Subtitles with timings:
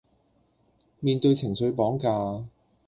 [0.99, 2.47] 面對情緒綁架